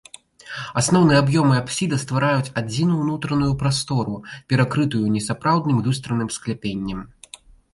[0.81, 4.17] Асноўны аб'ём і апсіда ствараюць адзіную ўнутраную прастору,
[4.55, 6.99] перакрытую несапраўдным люстраным скляпеннем.